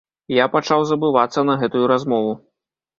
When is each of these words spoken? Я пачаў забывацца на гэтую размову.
Я 0.43 0.47
пачаў 0.55 0.81
забывацца 0.93 1.47
на 1.53 1.61
гэтую 1.63 1.85
размову. 1.95 2.37